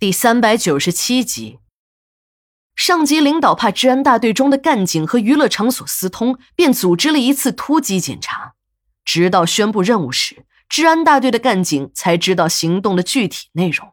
[0.00, 1.58] 第三百九十七集，
[2.74, 8.54] 上级领导怕治安大队中的干警和娱乐场所私通，便组织了一次突击检查。
[9.04, 13.92] 直到宣布任务时，治安大队的干警才知道行动的具体内容。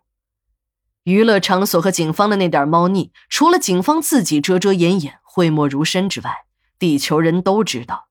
[1.04, 6.46] 娱乐场所和警方的那点猫腻，除了警方自己遮遮掩掩、讳莫如深之外，
[6.80, 8.08] 地球人都知道，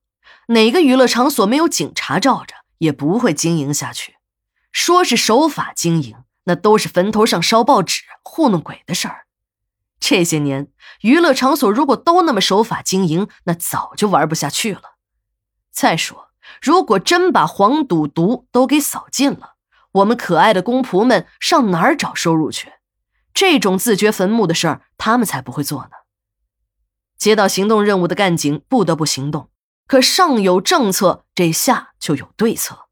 [0.49, 4.17] 哪个娱乐场所没有警察罩着，也不会经营下去。
[4.71, 6.15] 说是守法经营。
[6.47, 9.27] 那都是坟头上烧报纸、糊弄鬼的事儿。
[10.01, 10.69] 这些年，
[11.01, 14.97] 娱乐场所如果都那么守法经营，那早就玩不下去了。
[15.71, 16.31] 再说，
[16.61, 19.55] 如果真把黄赌毒都给扫尽了，
[19.93, 22.73] 我们可爱的公仆们上哪儿找收入去？
[23.33, 25.91] 这种自掘坟墓的事儿，他们才不会做呢。
[27.19, 29.51] 接到行动任务的干警不得不行动，
[29.87, 32.89] 可上有政策，这下就有对策。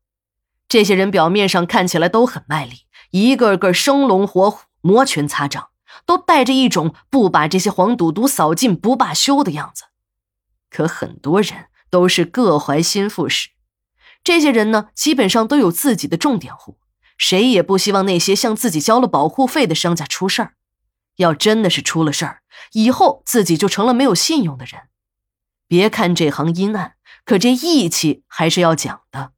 [0.66, 2.83] 这些人表面上看起来都很卖力。
[3.14, 5.68] 一个个生龙活虎、摩拳擦掌，
[6.04, 9.84] 都带着一种不把这些黄赌毒扫尽不罢休的样子。
[10.68, 13.50] 可很多人都是各怀心腹事，
[14.24, 16.78] 这些人呢，基本上都有自己的重点户，
[17.16, 20.54] 谁也不希望那些向自己交了保护费的商家出事儿。
[21.18, 24.88] 要真的是出了事儿，以后自己就成了没有信用的人。
[25.68, 29.30] 别看这行阴暗，可这义气还是要讲的。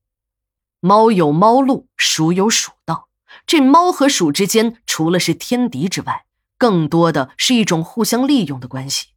[0.81, 3.06] 猫有猫路，鼠有鼠道。
[3.45, 6.25] 这猫和鼠之间，除了是天敌之外，
[6.57, 9.09] 更多的是一种互相利用的关系。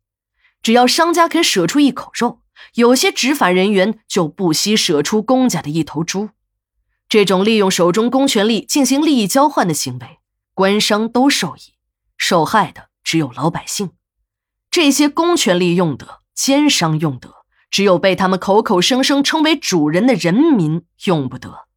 [0.62, 2.42] 只要商家肯舍出一口肉，
[2.74, 6.30] 有些执法人员就不惜舍出公家的一头猪。
[7.08, 10.20] 这种利用手中公权力进行利益交换的行为，
[10.54, 11.74] 官商都受益，
[12.18, 13.92] 受害的只有老百姓。
[14.70, 17.34] 这些公权力用得，奸商用得，
[17.72, 21.69] 只有被他们口口声声称为主人的人民用不得。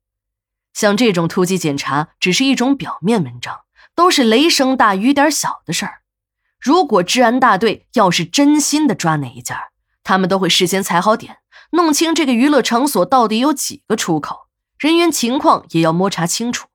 [0.73, 3.61] 像这种突击检查只是一种表面文章，
[3.95, 6.01] 都是雷声大雨点小的事儿。
[6.59, 9.71] 如果治安大队要是真心的抓哪一家，
[10.05, 11.39] 他们都会事先踩好点，
[11.73, 14.49] 弄清这个娱乐场所到底有几个出口，
[14.79, 16.69] 人员情况也要摸查清楚，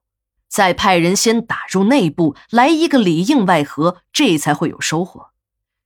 [0.49, 5.29] 再派人先打入内部，来一个里应外合，这才会有收获。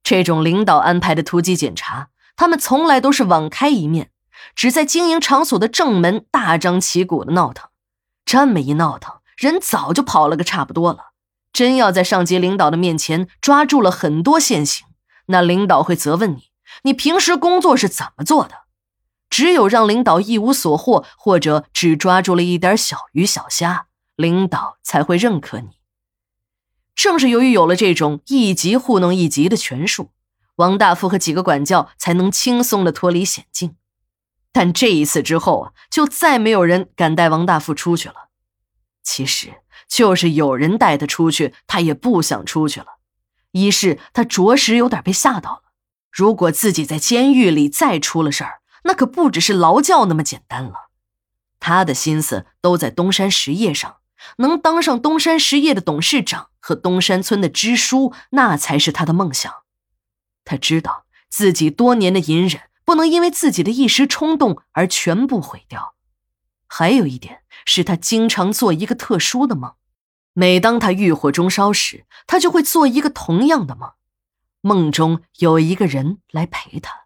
[0.03, 4.11] 这种领导安排的突击检查，他们从来都是网开一面，
[4.55, 7.70] 只在经营场所的正门大张旗鼓的闹腾。
[8.31, 11.11] 这么一闹腾，人早就跑了个差不多了。
[11.51, 14.87] 真要在上级领导的面前抓住了很多现行，
[15.25, 16.43] 那领导会责问你：
[16.83, 18.53] 你平时工作是怎么做的？
[19.29, 25.71] 只有让领导一无所获，或者只抓住了一点小鱼小虾，领导才会认可你。
[26.95, 30.11] 正是由于有了这种一级糊弄一级的权术，
[30.55, 33.75] 王大富和几个管教才能轻松的脱离险境。
[34.53, 38.29] 但这一次之后啊，就再没有人敢带王大富出去了。
[39.01, 42.97] 其实，就是有人带他出去，他也不想出去了。
[43.51, 45.61] 一是他着实有点被吓到了，
[46.11, 50.89] 如果自己在监狱里再出了事儿，那可不只是劳教那么简单了。
[51.59, 53.97] 他的心思都在东山实业上，
[54.37, 59.53] 能当上东山实业的董事长和东山村的支书，那才是他的梦想。
[60.43, 62.61] 他知道自己多年的隐忍。
[62.83, 65.95] 不能因为自己的一时冲动而全部毁掉。
[66.67, 69.73] 还有一点是他经常做一个特殊的梦，
[70.33, 73.91] 每当他欲火中烧时，他就会做一个同样的梦，
[74.61, 77.01] 梦中有一个人来陪他。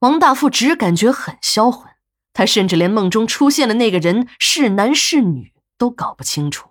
[0.00, 1.90] 王大富只感觉很销魂，
[2.32, 6.70] 他甚至连梦中出现的那个人是男是女都搞不清楚。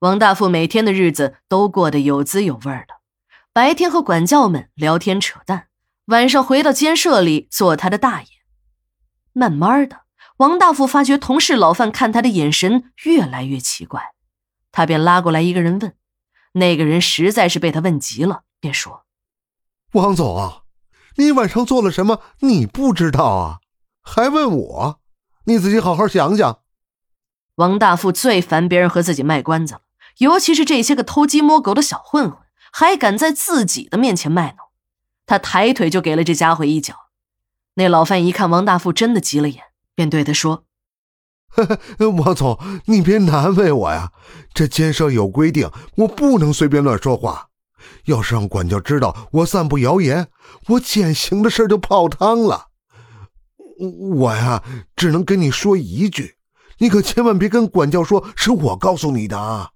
[0.00, 3.00] 王大富每天的日子都过得有滋有味的，
[3.52, 5.67] 白天和管教们聊天扯淡。
[6.08, 8.28] 晚上回到监舍里做他的大爷，
[9.34, 10.04] 慢慢的，
[10.38, 14.14] 王大富发觉同事老范看他的眼神越来越奇怪，
[14.72, 15.94] 他便拉过来一个人问，
[16.52, 19.04] 那个人实在是被他问急了，便说
[19.92, 20.62] ：“王总啊，
[21.16, 22.22] 你晚上做了什么？
[22.40, 23.58] 你不知道啊？
[24.00, 25.00] 还问我？
[25.44, 26.60] 你自己好好想想。”
[27.56, 29.82] 王大富最烦别人和自己卖关子了，
[30.20, 32.38] 尤其是这些个偷鸡摸狗的小混混，
[32.72, 34.67] 还敢在自己的面前卖弄。
[35.28, 36.94] 他抬腿就给了这家伙一脚，
[37.74, 39.62] 那老范一看王大富真的急了眼，
[39.94, 40.64] 便对他说
[42.16, 44.10] ：“王总，你别难为我呀，
[44.54, 47.48] 这监舍有规定，我不能随便乱说话。
[48.06, 50.28] 要是让管教知道我散布谣言，
[50.68, 52.68] 我减刑的事就泡汤了。
[54.14, 54.64] 我呀，
[54.96, 56.36] 只能跟你说一句，
[56.78, 59.72] 你可千万别跟管教说是我告诉你的啊。”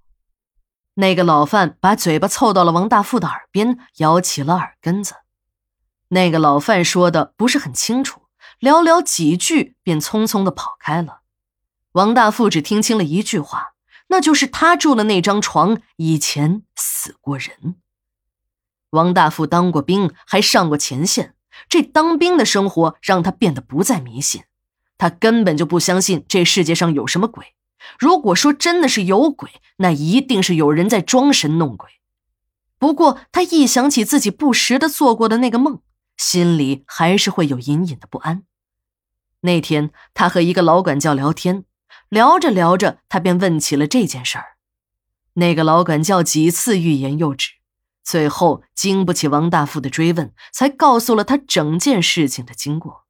[0.96, 5.16] 那个老范把嘴巴凑到了王大富的耳边，咬起了耳根子。
[6.12, 8.20] 那个老范说的不是很清楚，
[8.60, 11.20] 寥寥几句便匆匆的跑开了。
[11.92, 13.72] 王大富只听清了一句话，
[14.08, 17.76] 那就是他住的那张床以前死过人。
[18.90, 21.34] 王大富当过兵，还上过前线，
[21.66, 24.42] 这当兵的生活让他变得不再迷信。
[24.98, 27.54] 他根本就不相信这世界上有什么鬼。
[27.98, 31.88] 如果说真的是有鬼，那一定是有人在装神弄鬼。
[32.78, 35.80] 不过，他一想起自己不时的做过的那个梦，
[36.22, 38.44] 心里还是会有隐隐的不安。
[39.40, 41.64] 那天，他和一个老管教聊天，
[42.08, 44.56] 聊着聊着，他便问起了这件事儿。
[45.32, 47.54] 那个老管教几次欲言又止，
[48.04, 53.01] 最后经不起王大富的追问，才告诉了他整件事情的经过。